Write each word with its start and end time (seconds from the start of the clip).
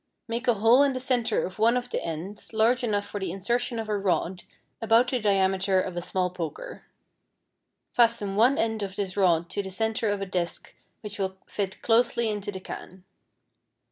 Make 0.27 0.47
a 0.47 0.55
hole 0.55 0.81
in 0.81 0.93
the 0.93 0.99
center 0.99 1.43
of 1.45 1.59
one 1.59 1.77
of 1.77 1.91
the 1.91 2.03
ends 2.03 2.53
large 2.53 2.83
enough 2.83 3.05
for 3.05 3.19
the 3.19 3.29
insertion 3.31 3.77
of 3.77 3.87
a 3.87 3.95
rod 3.95 4.41
about 4.81 5.09
the 5.11 5.19
diameter 5.19 5.79
of 5.79 5.95
a 5.95 6.01
small 6.01 6.31
poker. 6.31 6.85
Fasten 7.93 8.35
one 8.35 8.57
end 8.57 8.81
of 8.81 8.95
this 8.95 9.15
rod 9.15 9.47
to 9.51 9.61
the 9.61 9.69
center 9.69 10.09
of 10.09 10.19
a 10.19 10.25
disc 10.25 10.73
which 11.01 11.19
will 11.19 11.37
fit 11.45 11.83
closely 11.83 12.29
into 12.31 12.51
the 12.51 12.59
can. 12.59 13.03